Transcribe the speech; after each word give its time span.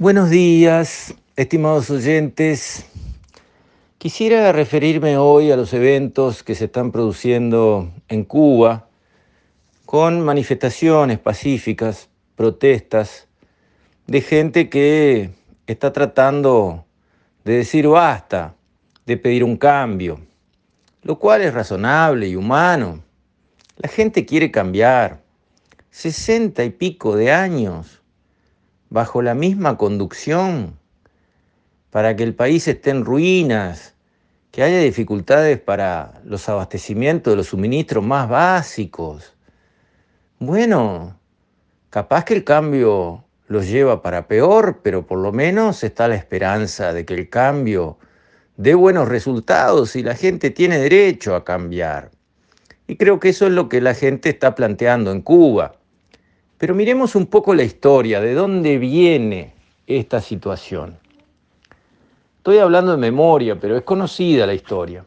Buenos 0.00 0.30
días, 0.30 1.14
estimados 1.36 1.90
oyentes. 1.90 2.86
Quisiera 3.98 4.50
referirme 4.50 5.18
hoy 5.18 5.52
a 5.52 5.56
los 5.56 5.74
eventos 5.74 6.42
que 6.42 6.54
se 6.54 6.64
están 6.64 6.90
produciendo 6.90 7.92
en 8.08 8.24
Cuba 8.24 8.88
con 9.84 10.22
manifestaciones 10.22 11.18
pacíficas, 11.18 12.08
protestas 12.34 13.28
de 14.06 14.22
gente 14.22 14.70
que 14.70 15.32
está 15.66 15.92
tratando 15.92 16.86
de 17.44 17.56
decir 17.56 17.86
basta, 17.86 18.54
de 19.04 19.18
pedir 19.18 19.44
un 19.44 19.58
cambio, 19.58 20.18
lo 21.02 21.18
cual 21.18 21.42
es 21.42 21.52
razonable 21.52 22.26
y 22.26 22.36
humano. 22.36 23.04
La 23.76 23.90
gente 23.90 24.24
quiere 24.24 24.50
cambiar. 24.50 25.20
Sesenta 25.90 26.64
y 26.64 26.70
pico 26.70 27.16
de 27.16 27.32
años 27.32 27.99
bajo 28.90 29.22
la 29.22 29.34
misma 29.34 29.76
conducción 29.76 30.78
para 31.90 32.14
que 32.14 32.22
el 32.22 32.34
país 32.34 32.68
esté 32.68 32.90
en 32.90 33.04
ruinas, 33.04 33.94
que 34.50 34.62
haya 34.62 34.80
dificultades 34.80 35.60
para 35.60 36.20
los 36.24 36.48
abastecimientos 36.48 37.32
de 37.32 37.36
los 37.36 37.48
suministros 37.48 38.04
más 38.04 38.28
básicos. 38.28 39.34
Bueno, 40.38 41.18
capaz 41.90 42.24
que 42.24 42.34
el 42.34 42.44
cambio 42.44 43.24
los 43.46 43.68
lleva 43.68 44.02
para 44.02 44.26
peor, 44.28 44.80
pero 44.82 45.06
por 45.06 45.18
lo 45.18 45.32
menos 45.32 45.82
está 45.84 46.08
la 46.08 46.14
esperanza 46.16 46.92
de 46.92 47.04
que 47.04 47.14
el 47.14 47.28
cambio 47.28 47.98
dé 48.56 48.74
buenos 48.74 49.08
resultados 49.08 49.96
y 49.96 50.02
la 50.02 50.14
gente 50.14 50.50
tiene 50.50 50.78
derecho 50.78 51.34
a 51.34 51.44
cambiar. 51.44 52.10
Y 52.86 52.96
creo 52.96 53.20
que 53.20 53.30
eso 53.30 53.46
es 53.46 53.52
lo 53.52 53.68
que 53.68 53.80
la 53.80 53.94
gente 53.94 54.28
está 54.30 54.54
planteando 54.54 55.12
en 55.12 55.22
Cuba. 55.22 55.79
Pero 56.60 56.74
miremos 56.74 57.14
un 57.14 57.24
poco 57.24 57.54
la 57.54 57.62
historia, 57.62 58.20
de 58.20 58.34
dónde 58.34 58.76
viene 58.76 59.54
esta 59.86 60.20
situación. 60.20 60.98
Estoy 62.36 62.58
hablando 62.58 62.92
de 62.92 62.98
memoria, 62.98 63.58
pero 63.58 63.78
es 63.78 63.82
conocida 63.82 64.46
la 64.46 64.52
historia. 64.52 65.02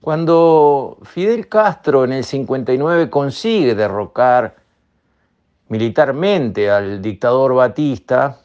Cuando 0.00 0.96
Fidel 1.02 1.46
Castro 1.46 2.04
en 2.04 2.14
el 2.14 2.24
59 2.24 3.10
consigue 3.10 3.74
derrocar 3.74 4.56
militarmente 5.68 6.70
al 6.70 7.02
dictador 7.02 7.52
Batista, 7.52 8.38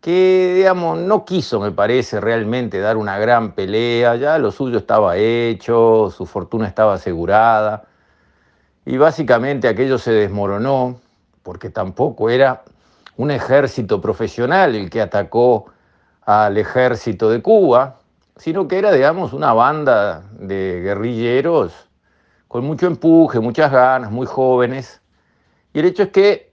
que 0.00 0.52
digamos 0.54 0.98
no 0.98 1.24
quiso, 1.24 1.58
me 1.58 1.72
parece, 1.72 2.20
realmente 2.20 2.78
dar 2.78 2.96
una 2.96 3.18
gran 3.18 3.56
pelea, 3.56 4.14
ya 4.14 4.38
lo 4.38 4.52
suyo 4.52 4.78
estaba 4.78 5.16
hecho, 5.16 6.14
su 6.16 6.26
fortuna 6.26 6.68
estaba 6.68 6.94
asegurada, 6.94 7.88
y 8.84 8.96
básicamente 8.96 9.68
aquello 9.68 9.98
se 9.98 10.12
desmoronó, 10.12 11.00
porque 11.42 11.70
tampoco 11.70 12.30
era 12.30 12.62
un 13.16 13.30
ejército 13.30 14.00
profesional 14.00 14.74
el 14.74 14.90
que 14.90 15.00
atacó 15.00 15.66
al 16.22 16.56
ejército 16.56 17.30
de 17.30 17.42
Cuba, 17.42 17.98
sino 18.36 18.66
que 18.66 18.78
era, 18.78 18.92
digamos, 18.92 19.32
una 19.32 19.52
banda 19.52 20.22
de 20.38 20.80
guerrilleros 20.82 21.72
con 22.48 22.64
mucho 22.64 22.86
empuje, 22.86 23.40
muchas 23.40 23.70
ganas, 23.70 24.10
muy 24.10 24.26
jóvenes. 24.26 25.00
Y 25.72 25.80
el 25.80 25.86
hecho 25.86 26.04
es 26.04 26.10
que 26.10 26.52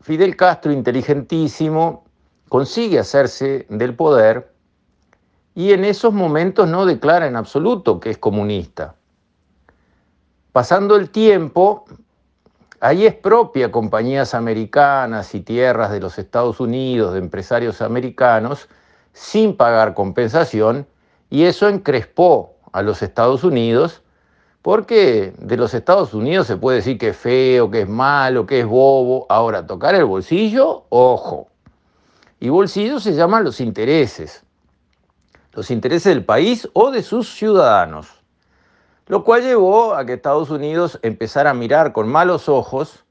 Fidel 0.00 0.36
Castro, 0.36 0.72
inteligentísimo, 0.72 2.04
consigue 2.48 2.98
hacerse 2.98 3.66
del 3.68 3.94
poder 3.94 4.52
y 5.54 5.72
en 5.72 5.84
esos 5.84 6.12
momentos 6.12 6.68
no 6.68 6.84
declara 6.84 7.26
en 7.26 7.34
absoluto 7.34 7.98
que 7.98 8.10
es 8.10 8.18
comunista. 8.18 8.95
Pasando 10.56 10.96
el 10.96 11.10
tiempo, 11.10 11.84
ahí 12.80 13.04
expropia 13.04 13.70
compañías 13.70 14.32
americanas 14.32 15.34
y 15.34 15.42
tierras 15.42 15.92
de 15.92 16.00
los 16.00 16.18
Estados 16.18 16.60
Unidos, 16.60 17.12
de 17.12 17.18
empresarios 17.18 17.82
americanos, 17.82 18.66
sin 19.12 19.54
pagar 19.54 19.92
compensación, 19.92 20.86
y 21.28 21.42
eso 21.44 21.68
encrespó 21.68 22.54
a 22.72 22.80
los 22.80 23.02
Estados 23.02 23.44
Unidos, 23.44 24.00
porque 24.62 25.34
de 25.36 25.58
los 25.58 25.74
Estados 25.74 26.14
Unidos 26.14 26.46
se 26.46 26.56
puede 26.56 26.78
decir 26.78 26.96
que 26.96 27.08
es 27.08 27.18
feo, 27.18 27.70
que 27.70 27.82
es 27.82 27.88
malo, 27.90 28.46
que 28.46 28.60
es 28.60 28.66
bobo. 28.66 29.26
Ahora, 29.28 29.66
tocar 29.66 29.94
el 29.94 30.06
bolsillo, 30.06 30.86
ojo. 30.88 31.48
Y 32.40 32.48
bolsillo 32.48 32.98
se 32.98 33.12
llaman 33.12 33.44
los 33.44 33.60
intereses, 33.60 34.42
los 35.52 35.70
intereses 35.70 36.14
del 36.14 36.24
país 36.24 36.66
o 36.72 36.90
de 36.90 37.02
sus 37.02 37.36
ciudadanos 37.36 38.16
lo 39.06 39.22
cual 39.22 39.42
llevó 39.42 39.94
a 39.94 40.04
que 40.04 40.14
Estados 40.14 40.50
Unidos 40.50 40.98
empezara 41.02 41.50
a 41.50 41.54
mirar 41.54 41.92
con 41.92 42.08
malos 42.08 42.48
ojos 42.48 43.04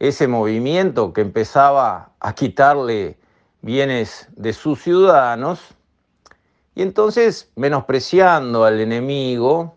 ese 0.00 0.26
movimiento 0.26 1.12
que 1.12 1.20
empezaba 1.20 2.10
a 2.18 2.34
quitarle 2.34 3.16
bienes 3.60 4.28
de 4.34 4.52
sus 4.52 4.82
ciudadanos. 4.82 5.60
Y 6.74 6.82
entonces 6.82 7.52
menospreciando 7.54 8.64
al 8.64 8.80
enemigo, 8.80 9.76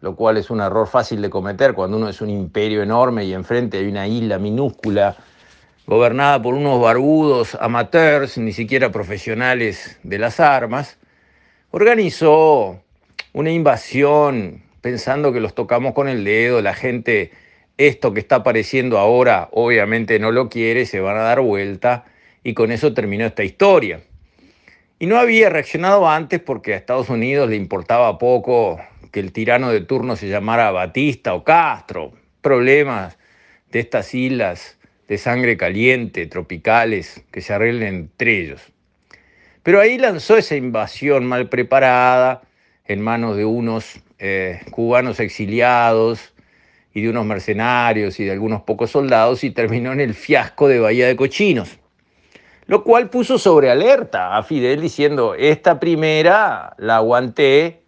lo 0.00 0.16
cual 0.16 0.38
es 0.38 0.50
un 0.50 0.60
error 0.60 0.88
fácil 0.88 1.22
de 1.22 1.30
cometer 1.30 1.74
cuando 1.74 1.96
uno 1.96 2.08
es 2.08 2.20
un 2.20 2.30
imperio 2.30 2.82
enorme 2.82 3.24
y 3.24 3.32
enfrente 3.32 3.78
hay 3.78 3.86
una 3.86 4.08
isla 4.08 4.38
minúscula 4.38 5.16
gobernada 5.86 6.42
por 6.42 6.54
unos 6.54 6.80
barbudos 6.80 7.56
amateurs, 7.60 8.38
ni 8.38 8.52
siquiera 8.52 8.90
profesionales 8.90 10.00
de 10.02 10.18
las 10.18 10.40
armas, 10.40 10.98
organizó 11.70 12.80
una 13.34 13.50
invasión 13.52 14.63
pensando 14.84 15.32
que 15.32 15.40
los 15.40 15.54
tocamos 15.54 15.94
con 15.94 16.10
el 16.10 16.24
dedo, 16.24 16.60
la 16.60 16.74
gente, 16.74 17.30
esto 17.78 18.12
que 18.12 18.20
está 18.20 18.36
apareciendo 18.36 18.98
ahora, 18.98 19.48
obviamente 19.52 20.18
no 20.18 20.30
lo 20.30 20.50
quiere, 20.50 20.84
se 20.84 21.00
van 21.00 21.16
a 21.16 21.22
dar 21.22 21.40
vuelta 21.40 22.04
y 22.42 22.52
con 22.52 22.70
eso 22.70 22.92
terminó 22.92 23.24
esta 23.24 23.44
historia. 23.44 24.02
Y 24.98 25.06
no 25.06 25.16
había 25.16 25.48
reaccionado 25.48 26.06
antes 26.06 26.38
porque 26.40 26.74
a 26.74 26.76
Estados 26.76 27.08
Unidos 27.08 27.48
le 27.48 27.56
importaba 27.56 28.18
poco 28.18 28.78
que 29.10 29.20
el 29.20 29.32
tirano 29.32 29.70
de 29.70 29.80
turno 29.80 30.16
se 30.16 30.28
llamara 30.28 30.70
Batista 30.70 31.32
o 31.32 31.44
Castro. 31.44 32.12
Problemas 32.42 33.16
de 33.72 33.80
estas 33.80 34.12
islas 34.14 34.78
de 35.08 35.16
sangre 35.16 35.56
caliente, 35.56 36.26
tropicales, 36.26 37.24
que 37.32 37.40
se 37.40 37.54
arreglen 37.54 37.94
entre 37.94 38.38
ellos. 38.38 38.60
Pero 39.62 39.80
ahí 39.80 39.96
lanzó 39.96 40.36
esa 40.36 40.56
invasión 40.56 41.24
mal 41.24 41.48
preparada 41.48 42.42
en 42.84 43.00
manos 43.00 43.38
de 43.38 43.46
unos 43.46 44.04
eh, 44.18 44.60
cubanos 44.70 45.20
exiliados 45.20 46.32
y 46.92 47.02
de 47.02 47.10
unos 47.10 47.26
mercenarios 47.26 48.20
y 48.20 48.24
de 48.24 48.32
algunos 48.32 48.62
pocos 48.62 48.90
soldados 48.90 49.44
y 49.44 49.50
terminó 49.50 49.92
en 49.92 50.00
el 50.00 50.14
fiasco 50.14 50.68
de 50.68 50.78
Bahía 50.78 51.06
de 51.06 51.16
Cochinos. 51.16 51.78
Lo 52.66 52.84
cual 52.84 53.10
puso 53.10 53.38
sobre 53.38 53.70
alerta 53.70 54.36
a 54.36 54.42
Fidel 54.42 54.80
diciendo, 54.80 55.34
esta 55.34 55.80
primera 55.80 56.74
la 56.78 56.96
aguanté 56.96 57.82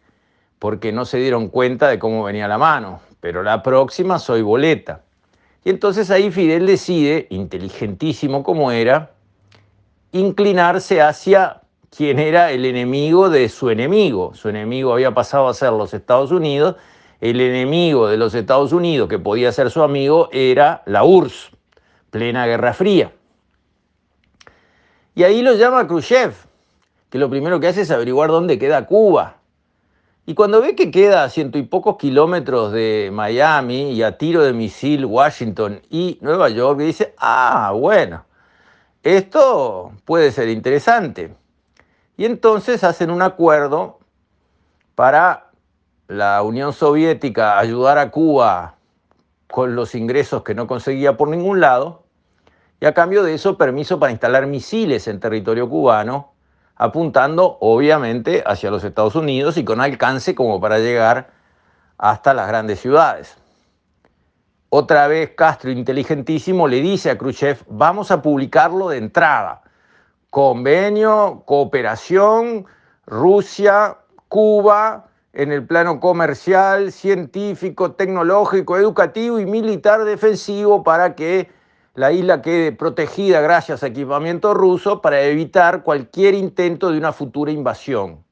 porque 0.58 0.92
no 0.92 1.04
se 1.04 1.18
dieron 1.18 1.48
cuenta 1.48 1.88
de 1.88 1.98
cómo 1.98 2.24
venía 2.24 2.48
la 2.48 2.58
mano, 2.58 3.00
pero 3.20 3.42
la 3.42 3.62
próxima 3.62 4.18
soy 4.18 4.42
boleta. 4.42 5.02
Y 5.64 5.70
entonces 5.70 6.10
ahí 6.10 6.30
Fidel 6.30 6.66
decide, 6.66 7.26
inteligentísimo 7.30 8.42
como 8.42 8.70
era, 8.70 9.12
inclinarse 10.12 11.00
hacia 11.00 11.62
quién 11.94 12.18
era 12.18 12.50
el 12.52 12.64
enemigo 12.64 13.30
de 13.30 13.48
su 13.48 13.70
enemigo. 13.70 14.34
Su 14.34 14.48
enemigo 14.48 14.92
había 14.92 15.12
pasado 15.12 15.48
a 15.48 15.54
ser 15.54 15.72
los 15.72 15.94
Estados 15.94 16.30
Unidos. 16.30 16.76
El 17.20 17.40
enemigo 17.40 18.08
de 18.08 18.16
los 18.16 18.34
Estados 18.34 18.72
Unidos, 18.72 19.08
que 19.08 19.18
podía 19.18 19.50
ser 19.52 19.70
su 19.70 19.82
amigo, 19.82 20.28
era 20.32 20.82
la 20.86 21.04
URSS, 21.04 21.50
plena 22.10 22.46
Guerra 22.46 22.74
Fría. 22.74 23.12
Y 25.14 25.22
ahí 25.22 25.40
lo 25.40 25.54
llama 25.54 25.86
Khrushchev, 25.86 26.34
que 27.08 27.18
lo 27.18 27.30
primero 27.30 27.58
que 27.58 27.68
hace 27.68 27.80
es 27.80 27.90
averiguar 27.90 28.28
dónde 28.30 28.58
queda 28.58 28.86
Cuba. 28.86 29.38
Y 30.26 30.34
cuando 30.34 30.60
ve 30.60 30.74
que 30.74 30.90
queda 30.90 31.22
a 31.22 31.30
ciento 31.30 31.56
y 31.56 31.62
pocos 31.62 31.96
kilómetros 31.96 32.72
de 32.72 33.10
Miami 33.12 33.92
y 33.92 34.02
a 34.02 34.18
tiro 34.18 34.42
de 34.42 34.52
misil 34.52 35.04
Washington 35.06 35.80
y 35.88 36.18
Nueva 36.20 36.48
York, 36.48 36.80
dice, 36.80 37.14
ah, 37.16 37.72
bueno, 37.74 38.26
esto 39.04 39.92
puede 40.04 40.32
ser 40.32 40.48
interesante. 40.48 41.32
Y 42.16 42.24
entonces 42.24 42.82
hacen 42.82 43.10
un 43.10 43.22
acuerdo 43.22 43.98
para 44.94 45.50
la 46.08 46.42
Unión 46.42 46.72
Soviética 46.72 47.58
ayudar 47.58 47.98
a 47.98 48.10
Cuba 48.10 48.76
con 49.48 49.76
los 49.76 49.94
ingresos 49.94 50.42
que 50.42 50.54
no 50.54 50.66
conseguía 50.66 51.16
por 51.16 51.28
ningún 51.28 51.60
lado, 51.60 52.04
y 52.80 52.86
a 52.86 52.94
cambio 52.94 53.22
de 53.22 53.34
eso 53.34 53.56
permiso 53.56 53.98
para 53.98 54.12
instalar 54.12 54.46
misiles 54.46 55.08
en 55.08 55.20
territorio 55.20 55.68
cubano, 55.68 56.32
apuntando 56.74 57.56
obviamente 57.60 58.42
hacia 58.46 58.70
los 58.70 58.84
Estados 58.84 59.14
Unidos 59.14 59.56
y 59.56 59.64
con 59.64 59.80
alcance 59.80 60.34
como 60.34 60.60
para 60.60 60.78
llegar 60.78 61.30
hasta 61.96 62.34
las 62.34 62.48
grandes 62.48 62.80
ciudades. 62.80 63.36
Otra 64.68 65.06
vez 65.06 65.30
Castro, 65.36 65.70
inteligentísimo, 65.70 66.68
le 66.68 66.80
dice 66.82 67.10
a 67.10 67.16
Khrushchev, 67.16 67.64
vamos 67.68 68.10
a 68.10 68.20
publicarlo 68.20 68.88
de 68.88 68.98
entrada 68.98 69.62
convenio, 70.36 71.44
cooperación, 71.46 72.66
Rusia, 73.06 73.96
Cuba, 74.28 75.06
en 75.32 75.50
el 75.50 75.66
plano 75.66 75.98
comercial, 75.98 76.92
científico, 76.92 77.92
tecnológico, 77.92 78.76
educativo 78.76 79.40
y 79.40 79.46
militar 79.46 80.04
defensivo 80.04 80.84
para 80.84 81.14
que 81.14 81.48
la 81.94 82.12
isla 82.12 82.42
quede 82.42 82.72
protegida 82.72 83.40
gracias 83.40 83.82
a 83.82 83.86
equipamiento 83.86 84.52
ruso 84.52 85.00
para 85.00 85.22
evitar 85.22 85.82
cualquier 85.82 86.34
intento 86.34 86.90
de 86.90 86.98
una 86.98 87.14
futura 87.14 87.50
invasión. 87.50 88.22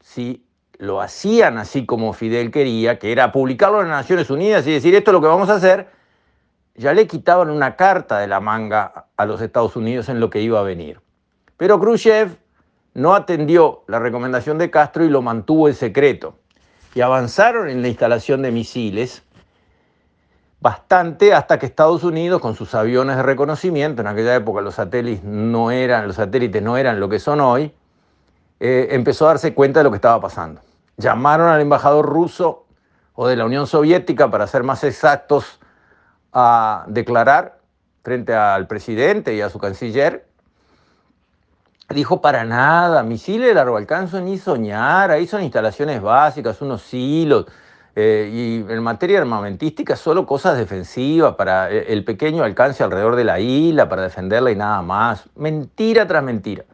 Si 0.00 0.46
lo 0.78 1.02
hacían 1.02 1.58
así 1.58 1.84
como 1.84 2.14
Fidel 2.14 2.50
quería, 2.50 2.98
que 2.98 3.12
era 3.12 3.30
publicarlo 3.30 3.82
en 3.82 3.90
las 3.90 3.98
Naciones 3.98 4.30
Unidas 4.30 4.66
y 4.66 4.72
decir 4.72 4.94
esto 4.94 5.10
es 5.10 5.12
lo 5.12 5.20
que 5.20 5.26
vamos 5.26 5.50
a 5.50 5.56
hacer, 5.56 5.97
ya 6.78 6.94
le 6.94 7.06
quitaban 7.06 7.50
una 7.50 7.76
carta 7.76 8.20
de 8.20 8.28
la 8.28 8.40
manga 8.40 9.06
a 9.16 9.26
los 9.26 9.40
Estados 9.40 9.74
Unidos 9.74 10.08
en 10.08 10.20
lo 10.20 10.30
que 10.30 10.40
iba 10.40 10.60
a 10.60 10.62
venir. 10.62 11.00
Pero 11.56 11.80
Khrushchev 11.80 12.38
no 12.94 13.14
atendió 13.14 13.82
la 13.88 13.98
recomendación 13.98 14.58
de 14.58 14.70
Castro 14.70 15.04
y 15.04 15.10
lo 15.10 15.20
mantuvo 15.20 15.68
en 15.68 15.74
secreto. 15.74 16.38
Y 16.94 17.00
avanzaron 17.00 17.68
en 17.68 17.82
la 17.82 17.88
instalación 17.88 18.42
de 18.42 18.52
misiles 18.52 19.24
bastante 20.60 21.34
hasta 21.34 21.58
que 21.58 21.66
Estados 21.66 22.04
Unidos, 22.04 22.40
con 22.40 22.54
sus 22.54 22.74
aviones 22.74 23.16
de 23.16 23.22
reconocimiento, 23.24 24.02
en 24.02 24.08
aquella 24.08 24.36
época 24.36 24.60
los 24.60 24.76
satélites 24.76 25.24
no 25.24 25.72
eran, 25.72 26.06
los 26.06 26.16
satélites 26.16 26.62
no 26.62 26.76
eran 26.76 27.00
lo 27.00 27.08
que 27.08 27.18
son 27.18 27.40
hoy, 27.40 27.72
eh, 28.60 28.88
empezó 28.92 29.26
a 29.26 29.28
darse 29.30 29.52
cuenta 29.52 29.80
de 29.80 29.84
lo 29.84 29.90
que 29.90 29.96
estaba 29.96 30.20
pasando. 30.20 30.60
Llamaron 30.96 31.48
al 31.48 31.60
embajador 31.60 32.06
ruso 32.06 32.66
o 33.14 33.26
de 33.26 33.36
la 33.36 33.44
Unión 33.44 33.66
Soviética, 33.66 34.30
para 34.30 34.46
ser 34.46 34.62
más 34.62 34.84
exactos, 34.84 35.60
a 36.32 36.84
declarar 36.88 37.58
frente 38.02 38.34
al 38.34 38.66
presidente 38.66 39.34
y 39.34 39.40
a 39.40 39.50
su 39.50 39.58
canciller. 39.58 40.26
Dijo, 41.88 42.20
para 42.20 42.44
nada, 42.44 43.02
misiles 43.02 43.48
de 43.48 43.54
largo 43.54 43.76
alcance 43.76 44.20
ni 44.20 44.38
soñar, 44.38 45.10
ahí 45.10 45.26
son 45.26 45.42
instalaciones 45.42 46.02
básicas, 46.02 46.60
unos 46.60 46.82
silos, 46.82 47.46
eh, 47.96 48.30
y 48.32 48.72
en 48.72 48.82
materia 48.82 49.18
armamentística 49.18 49.96
solo 49.96 50.24
cosas 50.24 50.56
defensivas 50.56 51.34
para 51.34 51.70
eh, 51.70 51.86
el 51.88 52.04
pequeño 52.04 52.44
alcance 52.44 52.84
alrededor 52.84 53.16
de 53.16 53.24
la 53.24 53.40
isla, 53.40 53.88
para 53.88 54.02
defenderla 54.02 54.50
y 54.50 54.56
nada 54.56 54.82
más. 54.82 55.28
Mentira 55.34 56.06
tras 56.06 56.22
mentira. 56.22 56.64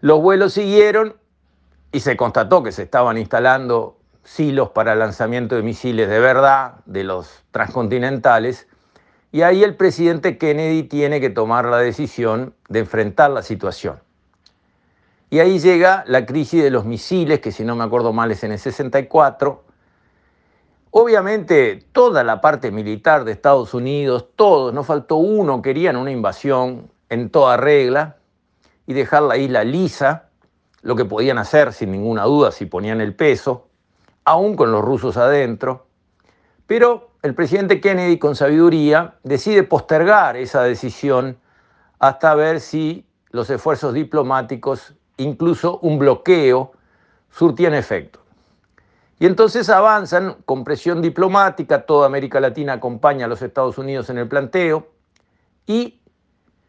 Los 0.00 0.20
vuelos 0.20 0.52
siguieron 0.52 1.16
y 1.90 2.00
se 2.00 2.16
constató 2.16 2.62
que 2.62 2.70
se 2.70 2.84
estaban 2.84 3.18
instalando 3.18 3.97
silos 4.28 4.70
para 4.70 4.94
lanzamiento 4.94 5.56
de 5.56 5.62
misiles 5.62 6.08
de 6.08 6.20
verdad, 6.20 6.76
de 6.86 7.04
los 7.04 7.44
transcontinentales, 7.50 8.68
y 9.32 9.42
ahí 9.42 9.62
el 9.62 9.74
presidente 9.74 10.38
Kennedy 10.38 10.84
tiene 10.84 11.20
que 11.20 11.30
tomar 11.30 11.66
la 11.66 11.78
decisión 11.78 12.54
de 12.68 12.80
enfrentar 12.80 13.30
la 13.30 13.42
situación. 13.42 14.00
Y 15.30 15.40
ahí 15.40 15.58
llega 15.58 16.04
la 16.06 16.24
crisis 16.24 16.62
de 16.62 16.70
los 16.70 16.84
misiles, 16.84 17.40
que 17.40 17.52
si 17.52 17.64
no 17.64 17.76
me 17.76 17.84
acuerdo 17.84 18.12
mal 18.12 18.30
es 18.30 18.42
en 18.44 18.52
el 18.52 18.58
64, 18.58 19.64
Obviamente 20.90 21.86
toda 21.92 22.24
la 22.24 22.40
parte 22.40 22.70
militar 22.70 23.24
de 23.24 23.32
Estados 23.32 23.74
Unidos, 23.74 24.28
todos, 24.36 24.72
no 24.72 24.84
faltó 24.84 25.16
uno, 25.16 25.60
querían 25.60 25.96
una 25.96 26.10
invasión 26.10 26.90
en 27.10 27.28
toda 27.30 27.58
regla 27.58 28.16
y 28.86 28.94
dejar 28.94 29.22
la 29.22 29.36
isla 29.36 29.64
lisa, 29.64 30.30
lo 30.80 30.96
que 30.96 31.04
podían 31.04 31.36
hacer 31.36 31.74
sin 31.74 31.92
ninguna 31.92 32.24
duda 32.24 32.52
si 32.52 32.64
ponían 32.64 33.02
el 33.02 33.14
peso, 33.14 33.67
aún 34.28 34.56
con 34.56 34.70
los 34.70 34.84
rusos 34.84 35.16
adentro. 35.16 35.86
Pero 36.66 37.12
el 37.22 37.34
presidente 37.34 37.80
Kennedy, 37.80 38.18
con 38.18 38.36
sabiduría, 38.36 39.14
decide 39.24 39.62
postergar 39.62 40.36
esa 40.36 40.62
decisión 40.62 41.38
hasta 41.98 42.34
ver 42.34 42.60
si 42.60 43.06
los 43.30 43.48
esfuerzos 43.48 43.94
diplomáticos, 43.94 44.94
incluso 45.16 45.78
un 45.78 45.98
bloqueo, 45.98 46.72
surtían 47.30 47.72
efecto. 47.72 48.20
Y 49.18 49.24
entonces 49.24 49.70
avanzan 49.70 50.36
con 50.44 50.62
presión 50.62 51.00
diplomática, 51.00 51.86
toda 51.86 52.06
América 52.06 52.38
Latina 52.38 52.74
acompaña 52.74 53.24
a 53.24 53.28
los 53.28 53.40
Estados 53.40 53.78
Unidos 53.78 54.10
en 54.10 54.18
el 54.18 54.28
planteo 54.28 54.88
y 55.66 56.02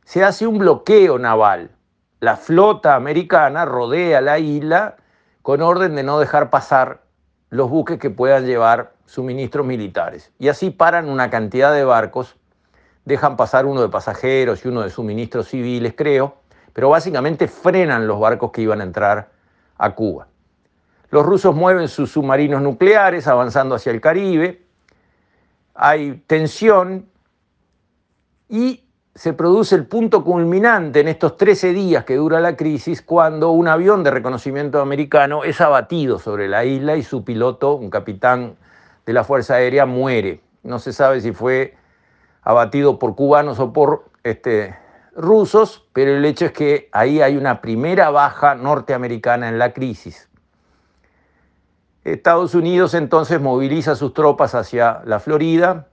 se 0.06 0.24
hace 0.24 0.48
un 0.48 0.60
bloqueo 0.60 1.20
naval. 1.20 1.72
La 2.22 2.38
flota 2.38 2.96
americana 2.96 3.66
rodea 3.66 4.22
la 4.22 4.40
isla 4.40 4.96
con 5.42 5.62
orden 5.62 5.96
de 5.96 6.04
no 6.04 6.20
dejar 6.20 6.50
pasar 6.50 7.09
los 7.50 7.70
buques 7.70 8.00
que 8.00 8.10
puedan 8.10 8.46
llevar 8.46 8.94
suministros 9.06 9.66
militares. 9.66 10.32
Y 10.40 10.50
así 10.50 10.70
paran 10.70 11.10
una 11.10 11.30
cantidad 11.30 11.74
de 11.74 11.84
barcos, 11.84 12.36
dejan 13.06 13.38
pasar 13.38 13.66
uno 13.66 13.82
de 13.82 13.90
pasajeros 13.90 14.64
y 14.64 14.68
uno 14.68 14.82
de 14.82 14.90
suministros 14.90 15.48
civiles, 15.48 15.94
creo, 15.96 16.36
pero 16.74 16.90
básicamente 16.90 17.48
frenan 17.48 18.08
los 18.08 18.20
barcos 18.20 18.52
que 18.52 18.62
iban 18.62 18.82
a 18.82 18.84
entrar 18.84 19.32
a 19.78 19.96
Cuba. 19.96 20.28
Los 21.10 21.26
rusos 21.26 21.56
mueven 21.56 21.88
sus 21.88 22.12
submarinos 22.12 22.62
nucleares 22.62 23.28
avanzando 23.28 23.76
hacia 23.76 23.92
el 23.92 24.00
Caribe. 24.00 24.64
Hay 25.74 26.24
tensión 26.28 27.10
y 28.48 28.84
se 29.16 29.34
produce 29.34 29.76
el 29.76 29.86
punto 29.86 30.24
culminante 30.24 31.02
en 31.02 31.08
estos 31.08 31.36
13 31.36 31.74
días 31.74 32.06
que 32.06 32.16
dura 32.16 32.40
la 32.40 32.56
crisis 32.56 33.02
cuando 33.02 33.52
un 33.52 33.68
avión 33.68 34.04
de 34.04 34.12
reconocimiento 34.12 34.82
americano 34.82 35.44
es 35.44 35.60
abatido 35.62 36.20
sobre 36.20 36.48
la 36.48 36.64
isla 36.64 36.96
y 36.96 37.04
su 37.04 37.24
piloto, 37.24 37.74
un 37.74 37.90
capitán 37.90 38.56
de 39.06 39.14
la 39.14 39.24
Fuerza 39.24 39.56
Aérea, 39.56 39.86
muere. 39.86 40.42
No 40.64 40.80
se 40.80 40.94
sabe 40.94 41.22
si 41.22 41.32
fue 41.32 41.76
abatido 42.44 43.00
por 43.00 43.16
cubanos 43.16 43.60
o 43.60 43.74
por 43.74 44.06
este, 44.24 44.76
rusos, 45.16 45.88
pero 45.94 46.16
el 46.16 46.26
hecho 46.26 46.46
es 46.46 46.52
que 46.52 46.90
ahí 46.92 47.22
hay 47.22 47.38
una 47.38 47.62
primera 47.62 48.10
baja 48.10 48.56
norteamericana 48.56 49.50
en 49.50 49.60
la 49.60 49.74
crisis. 49.74 50.30
Estados 52.04 52.56
Unidos 52.56 52.94
entonces 52.94 53.42
moviliza 53.42 53.96
sus 53.96 54.14
tropas 54.14 54.56
hacia 54.56 55.02
la 55.06 55.20
Florida, 55.20 55.88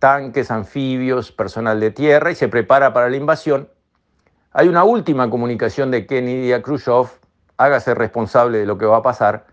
tanques, 0.00 0.50
anfibios, 0.50 1.30
personal 1.30 1.78
de 1.78 1.92
tierra 1.92 2.32
y 2.32 2.34
se 2.34 2.48
prepara 2.48 2.92
para 2.92 3.08
la 3.08 3.16
invasión. 3.16 3.68
Hay 4.52 4.66
una 4.66 4.82
última 4.82 5.30
comunicación 5.30 5.92
de 5.92 6.06
Kennedy 6.06 6.52
a 6.52 6.62
Khrushchev, 6.62 7.06
hágase 7.56 7.94
responsable 7.94 8.58
de 8.58 8.66
lo 8.66 8.78
que 8.78 8.86
va 8.86 8.96
a 8.96 9.02
pasar. 9.02 9.46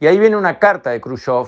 Y 0.00 0.06
ahí 0.06 0.18
viene 0.18 0.36
una 0.36 0.58
carta 0.58 0.90
de 0.90 1.00
Khrushchev 1.00 1.46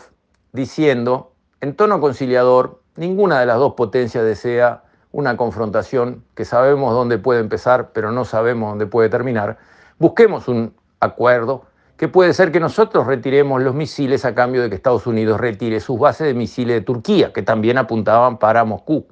diciendo, 0.52 1.34
en 1.60 1.74
tono 1.74 2.00
conciliador, 2.00 2.80
ninguna 2.96 3.40
de 3.40 3.46
las 3.46 3.58
dos 3.58 3.74
potencias 3.74 4.24
desea 4.24 4.84
una 5.12 5.36
confrontación 5.36 6.24
que 6.34 6.44
sabemos 6.44 6.94
dónde 6.94 7.18
puede 7.18 7.40
empezar, 7.40 7.90
pero 7.92 8.12
no 8.12 8.24
sabemos 8.24 8.70
dónde 8.70 8.86
puede 8.86 9.08
terminar. 9.08 9.58
Busquemos 9.98 10.46
un 10.48 10.74
acuerdo 11.00 11.66
que 12.00 12.08
puede 12.08 12.32
ser 12.32 12.50
que 12.50 12.60
nosotros 12.60 13.06
retiremos 13.06 13.62
los 13.62 13.74
misiles 13.74 14.24
a 14.24 14.34
cambio 14.34 14.62
de 14.62 14.70
que 14.70 14.74
Estados 14.74 15.06
Unidos 15.06 15.38
retire 15.38 15.80
sus 15.80 15.98
bases 15.98 16.28
de 16.28 16.32
misiles 16.32 16.76
de 16.76 16.80
Turquía, 16.80 17.30
que 17.30 17.42
también 17.42 17.76
apuntaban 17.76 18.38
para 18.38 18.64
Moscú. 18.64 19.06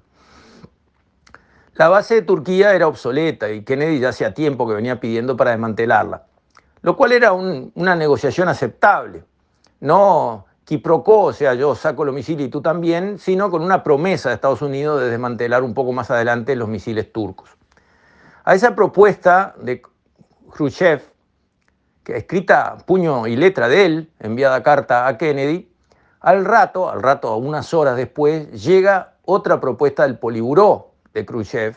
La 1.74 1.90
base 1.90 2.14
de 2.14 2.22
Turquía 2.22 2.74
era 2.74 2.88
obsoleta 2.88 3.50
y 3.50 3.62
Kennedy 3.62 3.98
ya 3.98 4.08
hacía 4.08 4.32
tiempo 4.32 4.66
que 4.66 4.72
venía 4.72 5.00
pidiendo 5.00 5.36
para 5.36 5.50
desmantelarla, 5.50 6.24
lo 6.80 6.96
cual 6.96 7.12
era 7.12 7.32
una 7.32 7.94
negociación 7.94 8.48
aceptable. 8.48 9.22
No 9.80 10.46
quiprocó, 10.64 11.24
o 11.24 11.32
sea, 11.34 11.52
yo 11.52 11.74
saco 11.74 12.06
los 12.06 12.14
misiles 12.14 12.46
y 12.46 12.48
tú 12.48 12.62
también, 12.62 13.18
sino 13.18 13.50
con 13.50 13.62
una 13.62 13.82
promesa 13.82 14.30
de 14.30 14.36
Estados 14.36 14.62
Unidos 14.62 15.02
de 15.02 15.10
desmantelar 15.10 15.62
un 15.62 15.74
poco 15.74 15.92
más 15.92 16.10
adelante 16.10 16.56
los 16.56 16.70
misiles 16.70 17.12
turcos. 17.12 17.50
A 18.44 18.54
esa 18.54 18.74
propuesta 18.74 19.54
de 19.60 19.82
Khrushchev, 20.50 21.02
escrita 22.08 22.76
puño 22.86 23.26
y 23.26 23.36
letra 23.36 23.68
de 23.68 23.86
él, 23.86 24.10
enviada 24.18 24.62
carta 24.62 25.06
a 25.06 25.18
Kennedy, 25.18 25.70
al 26.20 26.44
rato, 26.44 26.90
al 26.90 27.02
rato, 27.02 27.36
unas 27.36 27.72
horas 27.72 27.96
después, 27.96 28.50
llega 28.62 29.14
otra 29.24 29.60
propuesta 29.60 30.02
del 30.02 30.18
Poliburó 30.18 30.92
de 31.14 31.24
Khrushchev 31.24 31.76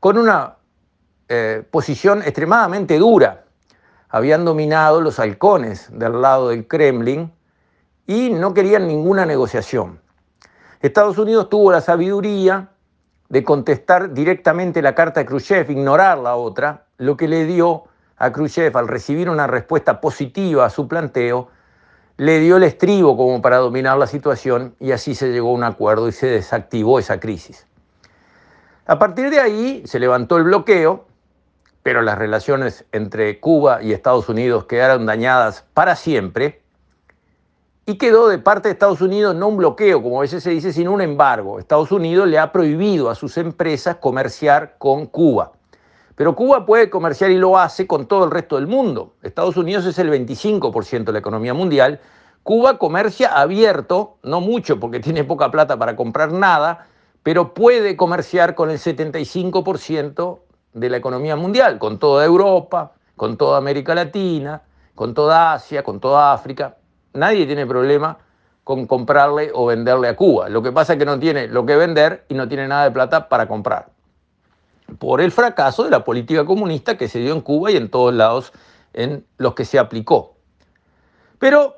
con 0.00 0.18
una 0.18 0.56
eh, 1.28 1.64
posición 1.70 2.22
extremadamente 2.22 2.98
dura. 2.98 3.44
Habían 4.08 4.44
dominado 4.44 5.00
los 5.00 5.18
halcones 5.18 5.88
del 5.92 6.20
lado 6.20 6.50
del 6.50 6.66
Kremlin 6.66 7.32
y 8.06 8.30
no 8.30 8.54
querían 8.54 8.86
ninguna 8.86 9.24
negociación. 9.24 10.00
Estados 10.80 11.16
Unidos 11.16 11.48
tuvo 11.48 11.72
la 11.72 11.80
sabiduría 11.80 12.68
de 13.28 13.42
contestar 13.42 14.12
directamente 14.12 14.82
la 14.82 14.94
carta 14.94 15.20
de 15.20 15.26
Khrushchev, 15.26 15.70
ignorar 15.70 16.18
la 16.18 16.36
otra, 16.36 16.84
lo 16.98 17.16
que 17.16 17.28
le 17.28 17.46
dio 17.46 17.84
a 18.24 18.32
Khrushchev, 18.32 18.76
al 18.76 18.88
recibir 18.88 19.28
una 19.28 19.46
respuesta 19.46 20.00
positiva 20.00 20.64
a 20.64 20.70
su 20.70 20.88
planteo, 20.88 21.48
le 22.16 22.38
dio 22.38 22.56
el 22.56 22.62
estribo 22.62 23.16
como 23.16 23.42
para 23.42 23.58
dominar 23.58 23.98
la 23.98 24.06
situación 24.06 24.74
y 24.78 24.92
así 24.92 25.14
se 25.14 25.32
llegó 25.32 25.50
a 25.50 25.54
un 25.54 25.64
acuerdo 25.64 26.08
y 26.08 26.12
se 26.12 26.26
desactivó 26.26 26.98
esa 26.98 27.18
crisis. 27.18 27.66
A 28.86 28.98
partir 28.98 29.30
de 29.30 29.40
ahí 29.40 29.82
se 29.86 29.98
levantó 29.98 30.36
el 30.36 30.44
bloqueo, 30.44 31.06
pero 31.82 32.02
las 32.02 32.16
relaciones 32.18 32.84
entre 32.92 33.40
Cuba 33.40 33.82
y 33.82 33.92
Estados 33.92 34.28
Unidos 34.28 34.64
quedaron 34.66 35.06
dañadas 35.06 35.64
para 35.74 35.96
siempre 35.96 36.62
y 37.86 37.96
quedó 37.96 38.28
de 38.28 38.38
parte 38.38 38.68
de 38.68 38.72
Estados 38.72 39.00
Unidos 39.00 39.34
no 39.34 39.48
un 39.48 39.58
bloqueo, 39.58 40.02
como 40.02 40.18
a 40.18 40.22
veces 40.22 40.42
se 40.42 40.50
dice, 40.50 40.72
sino 40.72 40.92
un 40.92 41.02
embargo. 41.02 41.58
Estados 41.58 41.92
Unidos 41.92 42.28
le 42.28 42.38
ha 42.38 42.52
prohibido 42.52 43.10
a 43.10 43.14
sus 43.14 43.36
empresas 43.36 43.96
comerciar 43.96 44.76
con 44.78 45.06
Cuba. 45.06 45.52
Pero 46.16 46.36
Cuba 46.36 46.64
puede 46.64 46.90
comerciar 46.90 47.30
y 47.30 47.36
lo 47.36 47.58
hace 47.58 47.86
con 47.86 48.06
todo 48.06 48.24
el 48.24 48.30
resto 48.30 48.56
del 48.56 48.66
mundo. 48.66 49.14
Estados 49.22 49.56
Unidos 49.56 49.84
es 49.86 49.98
el 49.98 50.10
25% 50.10 51.04
de 51.04 51.12
la 51.12 51.18
economía 51.18 51.54
mundial. 51.54 52.00
Cuba 52.44 52.78
comercia 52.78 53.38
abierto, 53.40 54.16
no 54.22 54.40
mucho 54.40 54.78
porque 54.78 55.00
tiene 55.00 55.24
poca 55.24 55.50
plata 55.50 55.76
para 55.76 55.96
comprar 55.96 56.32
nada, 56.32 56.86
pero 57.22 57.54
puede 57.54 57.96
comerciar 57.96 58.54
con 58.54 58.70
el 58.70 58.78
75% 58.78 60.38
de 60.74 60.90
la 60.90 60.96
economía 60.96 61.36
mundial, 61.36 61.78
con 61.78 61.98
toda 61.98 62.24
Europa, 62.24 62.92
con 63.16 63.36
toda 63.36 63.58
América 63.58 63.94
Latina, 63.94 64.62
con 64.94 65.14
toda 65.14 65.54
Asia, 65.54 65.82
con 65.82 66.00
toda 66.00 66.32
África. 66.32 66.76
Nadie 67.12 67.46
tiene 67.46 67.66
problema 67.66 68.18
con 68.62 68.86
comprarle 68.86 69.50
o 69.54 69.66
venderle 69.66 70.08
a 70.08 70.16
Cuba. 70.16 70.48
Lo 70.48 70.62
que 70.62 70.72
pasa 70.72 70.94
es 70.94 70.98
que 70.98 71.04
no 71.04 71.18
tiene 71.18 71.48
lo 71.48 71.66
que 71.66 71.76
vender 71.76 72.24
y 72.28 72.34
no 72.34 72.48
tiene 72.48 72.66
nada 72.66 72.84
de 72.84 72.90
plata 72.90 73.28
para 73.28 73.46
comprar. 73.46 73.93
Por 74.98 75.20
el 75.20 75.32
fracaso 75.32 75.84
de 75.84 75.90
la 75.90 76.04
política 76.04 76.44
comunista 76.44 76.96
que 76.96 77.08
se 77.08 77.18
dio 77.18 77.32
en 77.32 77.40
Cuba 77.40 77.70
y 77.70 77.76
en 77.76 77.90
todos 77.90 78.14
lados 78.14 78.52
en 78.92 79.26
los 79.38 79.54
que 79.54 79.64
se 79.64 79.78
aplicó. 79.78 80.36
Pero 81.38 81.76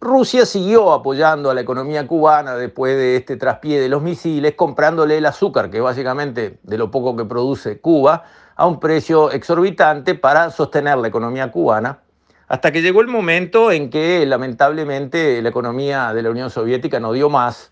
Rusia 0.00 0.44
siguió 0.44 0.92
apoyando 0.92 1.50
a 1.50 1.54
la 1.54 1.62
economía 1.62 2.06
cubana 2.06 2.56
después 2.56 2.94
de 2.94 3.16
este 3.16 3.38
traspié 3.38 3.80
de 3.80 3.88
los 3.88 4.02
misiles, 4.02 4.54
comprándole 4.54 5.16
el 5.16 5.24
azúcar, 5.24 5.70
que 5.70 5.80
básicamente 5.80 6.58
de 6.62 6.78
lo 6.78 6.90
poco 6.90 7.16
que 7.16 7.24
produce 7.24 7.80
Cuba, 7.80 8.24
a 8.56 8.66
un 8.66 8.80
precio 8.80 9.30
exorbitante 9.30 10.14
para 10.14 10.50
sostener 10.50 10.98
la 10.98 11.08
economía 11.08 11.50
cubana, 11.50 12.00
hasta 12.48 12.70
que 12.70 12.82
llegó 12.82 13.00
el 13.00 13.08
momento 13.08 13.72
en 13.72 13.88
que 13.88 14.26
lamentablemente 14.26 15.40
la 15.40 15.48
economía 15.48 16.12
de 16.12 16.22
la 16.22 16.30
Unión 16.30 16.50
Soviética 16.50 17.00
no 17.00 17.12
dio 17.12 17.30
más. 17.30 17.70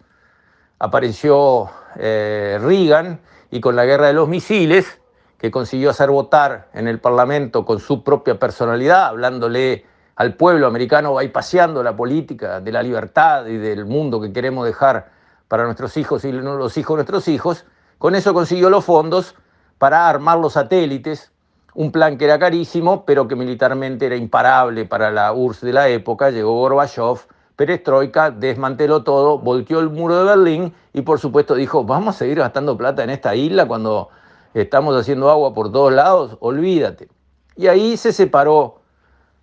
Apareció 0.78 1.70
eh, 1.96 2.58
Reagan 2.62 3.20
y 3.52 3.60
con 3.60 3.76
la 3.76 3.84
guerra 3.84 4.06
de 4.06 4.14
los 4.14 4.28
misiles, 4.28 4.98
que 5.36 5.50
consiguió 5.50 5.90
hacer 5.90 6.10
votar 6.10 6.68
en 6.72 6.88
el 6.88 6.98
Parlamento 7.00 7.66
con 7.66 7.80
su 7.80 8.02
propia 8.02 8.38
personalidad, 8.38 9.04
hablándole 9.04 9.84
al 10.16 10.34
pueblo 10.34 10.66
americano 10.66 11.12
va 11.12 11.22
paseando 11.30 11.82
la 11.82 11.94
política 11.94 12.60
de 12.60 12.72
la 12.72 12.82
libertad 12.82 13.46
y 13.46 13.58
del 13.58 13.84
mundo 13.84 14.20
que 14.22 14.32
queremos 14.32 14.64
dejar 14.64 15.10
para 15.48 15.64
nuestros 15.64 15.98
hijos 15.98 16.24
y 16.24 16.32
los 16.32 16.78
hijos 16.78 16.94
de 16.94 16.96
nuestros 16.96 17.28
hijos, 17.28 17.66
con 17.98 18.14
eso 18.14 18.32
consiguió 18.32 18.70
los 18.70 18.86
fondos 18.86 19.34
para 19.76 20.08
armar 20.08 20.38
los 20.38 20.54
satélites, 20.54 21.30
un 21.74 21.92
plan 21.92 22.16
que 22.16 22.24
era 22.24 22.38
carísimo, 22.38 23.04
pero 23.04 23.28
que 23.28 23.36
militarmente 23.36 24.06
era 24.06 24.16
imparable 24.16 24.86
para 24.86 25.10
la 25.10 25.34
URSS 25.34 25.60
de 25.60 25.72
la 25.74 25.88
época, 25.88 26.30
llegó 26.30 26.54
Gorbachev, 26.54 27.18
Perestroika, 27.56 28.30
desmanteló 28.30 29.02
todo, 29.02 29.38
volteó 29.38 29.80
el 29.80 29.90
muro 29.90 30.18
de 30.18 30.24
Berlín 30.24 30.74
y 30.92 31.02
por 31.02 31.18
supuesto 31.18 31.54
dijo, 31.54 31.84
vamos 31.84 32.16
a 32.16 32.18
seguir 32.18 32.38
gastando 32.38 32.76
plata 32.76 33.04
en 33.04 33.10
esta 33.10 33.34
isla 33.34 33.66
cuando 33.66 34.08
estamos 34.54 34.96
haciendo 34.96 35.30
agua 35.30 35.54
por 35.54 35.70
todos 35.70 35.92
lados, 35.92 36.36
olvídate. 36.40 37.08
Y 37.56 37.66
ahí 37.66 37.96
se 37.96 38.12
separó 38.12 38.80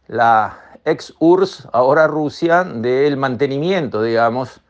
la 0.08 0.58
ex 0.86 1.14
URSS, 1.20 1.68
ahora 1.72 2.08
Rusia, 2.08 2.64
del 2.64 3.18
mantenimiento, 3.18 4.02
digamos, 4.02 4.62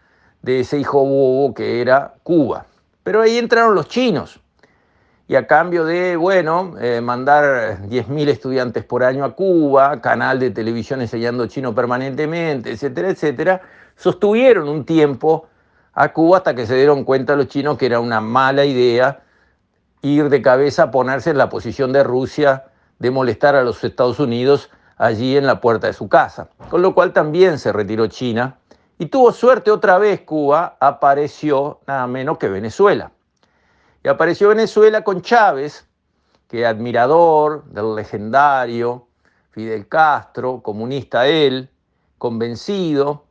de 0.41 0.62
ese 0.62 0.77
hijo 0.79 1.03
bobo 1.03 1.53
que 1.53 1.81
era 1.81 2.15
Cuba. 2.24 2.65
Pero 3.03 3.22
ahí 3.22 3.38
entraron 3.38 3.75
los 3.75 3.88
chinos. 3.88 4.39
Y 5.29 5.36
a 5.36 5.45
cambio 5.45 5.86
de, 5.86 6.17
bueno, 6.17 6.74
eh, 6.81 7.01
mandar 7.01 7.83
10.000 7.88 8.29
estudiantes 8.29 8.83
por 8.83 9.03
año 9.03 9.24
a 9.24 9.36
Cuba, 9.36 10.01
canal 10.01 10.39
de 10.39 10.50
televisión 10.50 11.01
enseñando 11.01 11.45
chino 11.45 11.75
permanentemente, 11.75 12.71
etcétera, 12.71 13.09
etcétera, 13.09 13.62
sostuvieron 13.95 14.67
un 14.67 14.86
tiempo 14.86 15.48
a 15.93 16.12
Cuba 16.13 16.38
hasta 16.38 16.55
que 16.55 16.65
se 16.65 16.75
dieron 16.75 17.03
cuenta 17.03 17.36
los 17.36 17.48
chinos 17.48 17.77
que 17.77 17.86
era 17.86 18.00
una 18.00 18.21
mala 18.21 18.65
idea 18.65 19.21
ir 20.01 20.29
de 20.29 20.41
cabeza 20.41 20.86
a 20.86 20.91
ponerse 20.91 21.29
en 21.29 21.38
la 21.38 21.48
posición 21.48 21.93
de 21.93 22.03
Rusia, 22.03 22.63
de 22.98 23.12
molestar 23.12 23.55
a 23.55 23.62
los 23.62 23.83
Estados 23.83 24.19
Unidos 24.19 24.71
allí 24.98 25.38
en 25.38 25.45
la 25.45 25.62
puerta 25.62 25.86
de 25.86 25.93
su 25.93 26.09
casa. 26.09 26.50
Con 26.71 26.81
lo 26.81 26.95
cual 26.95 27.13
también 27.13 27.59
se 27.59 27.71
retiró 27.71 28.07
China 28.07 28.57
y 28.98 29.05
tuvo 29.05 29.31
suerte 29.31 29.69
otra 29.69 30.00
vez 30.00 30.21
Cuba, 30.21 30.75
apareció 30.79 31.81
nada 31.86 32.07
menos 32.07 32.39
que 32.39 32.50
Venezuela. 32.50 33.12
Y 34.03 34.08
apareció 34.08 34.50
Venezuela 34.50 35.03
con 35.03 35.22
Chávez, 35.22 35.86
que 36.48 36.65
admirador 36.65 37.65
del 37.65 37.96
legendario 37.96 39.08
Fidel 39.51 39.88
Castro, 39.88 40.62
comunista 40.62 41.27
él, 41.27 41.70
convencido, 42.18 43.25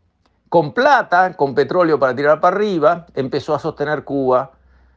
con 0.48 0.72
plata, 0.72 1.34
con 1.34 1.54
petróleo 1.54 1.98
para 1.98 2.14
tirar 2.14 2.40
para 2.40 2.56
arriba, 2.56 3.06
empezó 3.14 3.54
a 3.54 3.58
sostener 3.58 4.04
Cuba, 4.04 4.52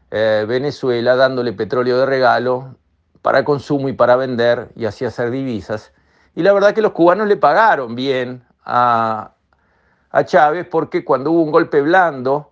eh, 0.09 0.45
Venezuela, 0.47 1.15
dándole 1.15 1.53
petróleo 1.53 1.99
de 1.99 2.05
regalo 2.05 2.75
para 3.21 3.43
consumo 3.43 3.89
y 3.89 3.93
para 3.93 4.15
vender 4.15 4.71
y 4.75 4.85
así 4.85 5.05
hacer 5.05 5.29
divisas. 5.29 5.91
Y 6.35 6.43
la 6.43 6.53
verdad 6.53 6.73
que 6.73 6.81
los 6.81 6.93
cubanos 6.93 7.27
le 7.27 7.37
pagaron 7.37 7.95
bien 7.95 8.43
a, 8.65 9.31
Chávez 10.25 10.67
porque 10.69 11.05
cuando 11.05 11.31
hubo 11.31 11.41
un 11.41 11.51
golpe 11.51 11.81
blando 11.81 12.50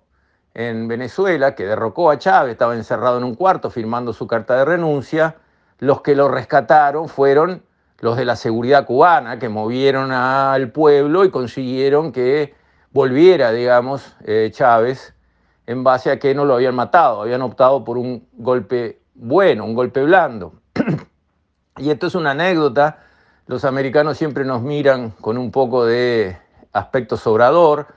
en 0.54 0.88
Venezuela 0.88 1.56
que 1.56 1.66
derrocó 1.66 2.10
a 2.10 2.18
Chávez, 2.18 2.54
estaba 2.54 2.76
encerrado 2.76 3.18
en 3.18 3.24
un 3.24 3.36
cuarto 3.36 3.70
firmando 3.70 4.14
su 4.14 4.28
carta 4.28 4.56
de 4.56 4.66
renuncia, 4.66 5.36
los 5.80 6.02
que 6.02 6.16
lo 6.16 6.28
rescataron 6.28 7.08
fueron 7.08 7.64
los 8.00 8.18
de 8.18 8.26
la 8.26 8.36
seguridad 8.36 8.86
cubana, 8.86 9.40
que 9.40 9.50
movieron 9.50 10.12
al 10.12 10.72
pueblo 10.72 11.26
y 11.26 11.32
consiguieron 11.32 12.12
que 12.12 12.56
volviera, 12.92 13.52
digamos, 13.52 14.16
eh, 14.24 14.50
Chávez, 14.54 15.14
en 15.68 15.84
base 15.84 16.10
a 16.10 16.20
que 16.20 16.34
no 16.34 16.46
lo 16.46 16.56
habían 16.56 16.76
matado, 16.76 17.22
habían 17.22 17.42
optado 17.42 17.84
por 17.84 17.98
un 17.98 18.28
golpe 18.34 19.02
bueno, 19.14 19.66
un 19.66 19.76
golpe 19.76 20.02
blando. 20.04 20.54
y 21.78 21.90
esto 21.90 22.08
es 22.08 22.16
una 22.16 22.32
anécdota. 22.32 23.00
Los 23.48 23.66
americanos 23.66 24.18
siempre 24.18 24.46
nos 24.46 24.62
miran 24.62 25.12
con 25.22 25.38
un 25.38 25.52
poco 25.52 25.86
de 25.86 26.38
aspecto 26.72 27.18
sobrador 27.18 27.88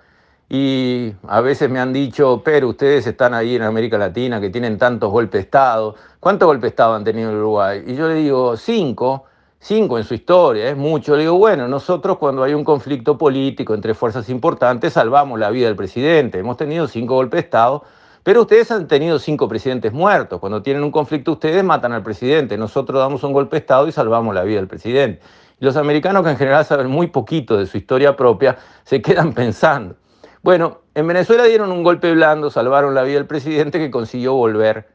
y 0.54 1.14
a 1.28 1.40
veces 1.40 1.70
me 1.70 1.80
han 1.80 1.94
dicho, 1.94 2.42
pero 2.44 2.68
ustedes 2.68 3.06
están 3.06 3.32
ahí 3.32 3.56
en 3.56 3.62
América 3.62 3.96
Latina 3.96 4.38
que 4.38 4.50
tienen 4.50 4.76
tantos 4.76 5.10
golpes 5.10 5.32
de 5.32 5.44
Estado. 5.44 5.94
¿Cuántos 6.20 6.46
golpes 6.46 6.62
de 6.64 6.68
Estado 6.68 6.94
han 6.94 7.04
tenido 7.04 7.30
en 7.30 7.36
Uruguay? 7.38 7.82
Y 7.86 7.94
yo 7.94 8.06
le 8.06 8.16
digo, 8.16 8.54
cinco, 8.58 9.24
cinco 9.58 9.96
en 9.96 10.04
su 10.04 10.12
historia, 10.12 10.68
es 10.68 10.76
mucho. 10.76 11.16
Le 11.16 11.22
digo, 11.22 11.38
bueno, 11.38 11.66
nosotros 11.68 12.18
cuando 12.18 12.42
hay 12.42 12.52
un 12.52 12.64
conflicto 12.64 13.16
político 13.16 13.72
entre 13.72 13.94
fuerzas 13.94 14.28
importantes 14.28 14.92
salvamos 14.92 15.40
la 15.40 15.48
vida 15.48 15.68
del 15.68 15.76
presidente. 15.76 16.40
Hemos 16.40 16.58
tenido 16.58 16.86
cinco 16.86 17.14
golpes 17.14 17.38
de 17.38 17.44
Estado 17.44 17.84
pero 18.22 18.42
ustedes 18.42 18.70
han 18.70 18.86
tenido 18.86 19.18
cinco 19.18 19.48
presidentes 19.48 19.92
muertos. 19.92 20.38
Cuando 20.38 20.62
tienen 20.62 20.84
un 20.84 20.92
conflicto, 20.92 21.32
ustedes 21.32 21.64
matan 21.64 21.92
al 21.92 22.04
presidente. 22.04 22.56
Nosotros 22.56 23.00
damos 23.00 23.24
un 23.24 23.32
golpe 23.32 23.56
de 23.56 23.60
Estado 23.60 23.88
y 23.88 23.92
salvamos 23.92 24.32
la 24.32 24.44
vida 24.44 24.58
del 24.58 24.68
presidente. 24.68 25.20
Y 25.58 25.64
los 25.64 25.76
americanos, 25.76 26.22
que 26.22 26.30
en 26.30 26.36
general 26.36 26.64
saben 26.64 26.88
muy 26.88 27.08
poquito 27.08 27.56
de 27.56 27.66
su 27.66 27.78
historia 27.78 28.14
propia, 28.14 28.58
se 28.84 29.02
quedan 29.02 29.32
pensando. 29.34 29.96
Bueno, 30.42 30.80
en 30.96 31.06
Venezuela 31.06 31.44
dieron 31.44 31.70
un 31.70 31.84
golpe 31.84 32.12
blando, 32.12 32.50
salvaron 32.50 32.96
la 32.96 33.04
vida 33.04 33.18
del 33.18 33.26
presidente 33.26 33.78
que 33.78 33.92
consiguió 33.92 34.34
volver. 34.34 34.88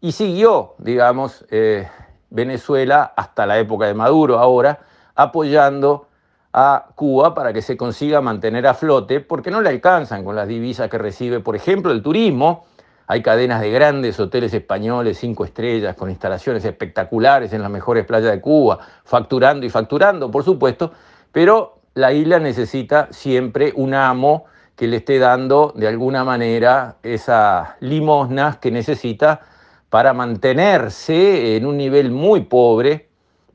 Y 0.00 0.12
siguió, 0.12 0.74
digamos, 0.78 1.44
eh, 1.50 1.86
Venezuela 2.30 3.12
hasta 3.14 3.44
la 3.44 3.58
época 3.58 3.84
de 3.86 3.92
Maduro, 3.92 4.38
ahora, 4.38 4.80
apoyando 5.14 6.08
a 6.50 6.86
Cuba 6.94 7.34
para 7.34 7.52
que 7.52 7.60
se 7.60 7.76
consiga 7.76 8.22
mantener 8.22 8.66
a 8.66 8.72
flote, 8.72 9.20
porque 9.20 9.50
no 9.50 9.60
le 9.60 9.68
alcanzan 9.68 10.24
con 10.24 10.34
las 10.34 10.48
divisas 10.48 10.88
que 10.88 10.96
recibe, 10.96 11.40
por 11.40 11.56
ejemplo, 11.56 11.92
el 11.92 12.02
turismo. 12.02 12.64
Hay 13.06 13.20
cadenas 13.20 13.60
de 13.60 13.70
grandes 13.70 14.18
hoteles 14.18 14.54
españoles, 14.54 15.18
cinco 15.18 15.44
estrellas, 15.44 15.94
con 15.94 16.08
instalaciones 16.08 16.64
espectaculares 16.64 17.52
en 17.52 17.60
las 17.60 17.70
mejores 17.70 18.06
playas 18.06 18.32
de 18.32 18.40
Cuba, 18.40 18.78
facturando 19.04 19.66
y 19.66 19.68
facturando, 19.68 20.30
por 20.30 20.42
supuesto, 20.42 20.92
pero 21.32 21.80
la 21.92 22.14
isla 22.14 22.38
necesita 22.38 23.08
siempre 23.10 23.74
un 23.76 23.92
amo 23.92 24.46
que 24.76 24.86
le 24.86 24.98
esté 24.98 25.18
dando 25.18 25.72
de 25.74 25.88
alguna 25.88 26.22
manera 26.22 26.96
esas 27.02 27.70
limosnas 27.80 28.58
que 28.58 28.70
necesita 28.70 29.40
para 29.88 30.12
mantenerse 30.12 31.56
en 31.56 31.66
un 31.66 31.76
nivel 31.76 32.10
muy 32.10 32.42
pobre 32.42 33.06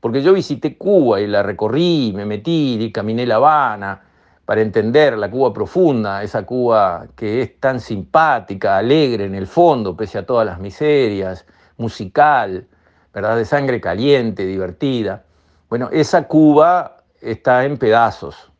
porque 0.02 0.20
yo 0.20 0.32
visité 0.32 0.76
Cuba 0.76 1.20
y 1.20 1.28
la 1.28 1.44
recorrí, 1.44 2.12
me 2.12 2.26
metí 2.26 2.76
y 2.80 2.90
caminé 2.90 3.24
La 3.24 3.36
Habana 3.36 4.02
para 4.44 4.60
entender 4.60 5.16
la 5.16 5.30
Cuba 5.30 5.52
profunda, 5.52 6.24
esa 6.24 6.44
Cuba 6.44 7.06
que 7.14 7.40
es 7.40 7.60
tan 7.60 7.78
simpática, 7.78 8.78
alegre 8.78 9.26
en 9.26 9.36
el 9.36 9.46
fondo, 9.46 9.96
pese 9.96 10.18
a 10.18 10.26
todas 10.26 10.44
las 10.44 10.58
miserias, 10.58 11.46
musical, 11.76 12.66
¿verdad? 13.14 13.36
de 13.36 13.44
sangre 13.44 13.80
caliente, 13.80 14.44
divertida. 14.44 15.22
Bueno, 15.68 15.88
esa 15.92 16.26
Cuba 16.26 16.96
está 17.20 17.64
en 17.64 17.78
pedazos, 17.78 18.50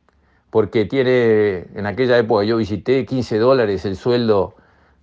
porque 0.53 0.85
tiene, 0.85 1.65
en 1.75 1.87
aquella 1.87 2.19
época 2.19 2.45
yo 2.45 2.59
visité 2.59 3.07
15 3.07 3.39
dólares 3.39 3.87
el 3.87 3.97
sueldo 3.97 4.55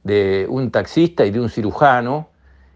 de 0.03 0.45
un 0.47 0.69
taxista 0.69 1.25
y 1.25 1.31
de 1.31 1.39
un 1.39 1.49
cirujano, 1.49 2.29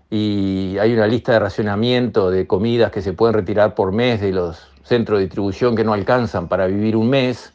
y 0.10 0.76
hay 0.80 0.92
una 0.92 1.06
lista 1.06 1.34
de 1.34 1.40
racionamiento 1.40 2.32
de 2.32 2.48
comidas 2.48 2.92
que 2.92 3.04
se 3.04 3.14
pueden 3.14 3.36
retirar 3.36 3.76
por 3.76 3.92
mes 3.92 4.22
de 4.22 4.32
los 4.32 4.72
centros 4.82 5.20
de 5.20 5.26
distribución 5.26 5.76
que 5.76 5.84
no 5.84 5.94
alcanzan 5.94 6.48
para 6.48 6.66
vivir 6.66 6.98
un 6.98 7.12
mes. 7.12 7.54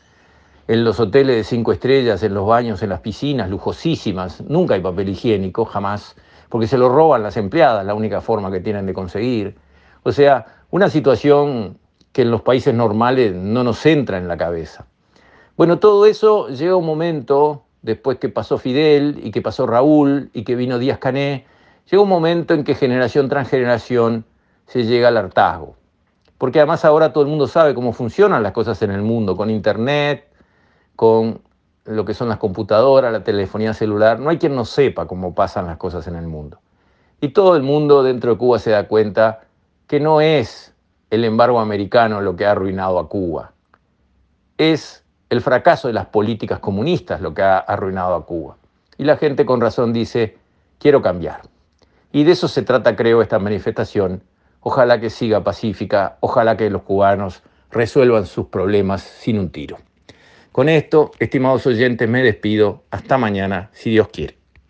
En 0.69 0.85
los 0.85 1.01
hoteles 1.01 1.35
de 1.35 1.43
cinco 1.43 1.73
estrellas, 1.73 2.23
en 2.23 2.35
los 2.35 2.47
baños, 2.47 2.81
en 2.85 2.91
las 2.91 3.01
piscinas, 3.01 3.51
lujosísimas, 3.51 4.41
nunca 4.43 4.75
hay 4.75 4.81
papel 4.81 5.09
higiénico, 5.09 5.65
jamás, 5.65 6.15
porque 6.49 6.69
se 6.69 6.79
lo 6.79 6.89
roban 6.91 7.25
las 7.25 7.37
empleadas, 7.37 7.85
la 7.85 7.95
única 7.95 8.21
forma 8.21 8.53
que 8.53 8.61
tienen 8.61 8.87
de 8.87 8.95
conseguir. 8.95 9.57
O 10.05 10.13
sea, 10.13 10.47
una 10.71 10.89
situación 10.89 11.77
que 12.13 12.23
en 12.23 12.31
los 12.31 12.43
países 12.43 12.73
normales 12.73 13.35
no 13.35 13.65
nos 13.65 13.85
entra 13.85 14.17
en 14.17 14.29
la 14.29 14.37
cabeza. 14.37 14.87
Bueno, 15.59 15.81
todo 15.81 16.07
eso 16.07 16.47
llega 16.51 16.77
un 16.77 16.87
momento 16.87 17.65
después 17.83 18.19
que 18.19 18.29
pasó 18.29 18.59
Fidel 18.59 19.19
y 19.25 19.33
que 19.33 19.43
pasó 19.43 19.67
Raúl 19.67 20.31
y 20.33 20.45
que 20.45 20.55
vino 20.55 20.79
Díaz 20.79 20.99
Cané, 20.99 21.47
llega 21.91 22.01
un 22.01 22.09
momento 22.09 22.55
en 22.55 22.63
que 22.63 22.77
generación 22.77 23.29
tras 23.29 23.49
generación 23.49 24.25
se 24.69 24.85
llega 24.85 25.09
al 25.09 25.17
hartazgo. 25.17 25.75
Porque 26.39 26.61
además 26.61 26.85
ahora 26.85 27.13
todo 27.13 27.25
el 27.25 27.31
mundo 27.31 27.49
sabe 27.49 27.75
cómo 27.75 27.93
funcionan 27.93 28.45
las 28.45 28.53
cosas 28.53 28.81
en 28.83 28.93
el 28.93 29.03
mundo, 29.03 29.37
con 29.37 29.51
Internet, 29.51 30.29
con 30.95 31.41
lo 31.87 32.05
que 32.05 32.15
son 32.15 32.29
las 32.29 32.39
computadoras, 32.39 33.11
la 33.11 33.25
telefonía 33.25 33.75
celular. 33.75 34.21
No 34.21 34.31
hay 34.31 34.39
quien 34.39 34.55
no 34.55 34.65
sepa 34.65 35.09
cómo 35.09 35.35
pasan 35.35 35.67
las 35.67 35.77
cosas 35.77 36.07
en 36.07 36.15
el 36.15 36.29
mundo. 36.29 36.61
Y 37.21 37.31
todo 37.31 37.57
el 37.57 37.65
mundo 37.65 38.05
dentro 38.05 38.31
de 38.31 38.39
Cuba 38.39 38.61
se 38.61 38.71
da 38.71 38.87
cuenta 38.87 39.41
que 39.89 39.99
no 39.99 40.21
es 40.21 40.73
el 41.11 41.25
embargo 41.25 41.59
americano 41.59 42.21
lo 42.21 42.37
que 42.37 42.47
ha 42.47 42.53
arruinado 42.53 43.01
a 43.01 43.09
Cuba. 43.09 43.55
Es 44.57 45.03
el 45.31 45.41
fracaso 45.41 45.89
de 45.89 45.95
las 45.95 46.07
políticas 46.07 46.59
comunistas 46.59 47.21
lo 47.21 47.35
que 47.35 47.43
ha 47.43 47.59
arruinado 47.59 48.15
a 48.15 48.25
Cuba. 48.25 48.57
Y 48.97 49.05
la 49.05 49.17
gente 49.17 49.45
con 49.45 49.61
razón 49.61 49.93
dice, 49.93 50.37
quiero 50.79 51.03
cambiar. 51.03 51.43
Y 52.13 52.25
de 52.25 52.33
eso 52.33 52.49
se 52.49 52.63
trata, 52.63 52.97
creo, 52.97 53.21
esta 53.21 53.39
manifestación. 53.39 54.23
Ojalá 54.61 55.01
que 55.01 55.11
siga 55.11 55.45
pacífica, 55.45 56.17
ojalá 56.21 56.57
que 56.57 56.71
los 56.71 56.83
cubanos 56.83 57.43
resuelvan 57.71 58.27
sus 58.27 58.47
problemas 58.47 59.03
sin 59.03 59.39
un 59.39 59.51
tiro. 59.51 59.79
Con 60.53 60.69
esto, 60.69 61.13
estimados 61.19 61.67
oyentes, 61.67 62.09
me 62.09 62.23
despido. 62.23 62.83
Hasta 62.91 63.19
mañana, 63.19 63.69
si 63.73 63.91
Dios 63.91 64.09
quiere. 64.09 64.38